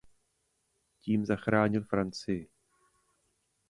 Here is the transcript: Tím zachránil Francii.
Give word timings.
Tím 1.03 1.25
zachránil 1.25 1.83
Francii. 1.83 2.49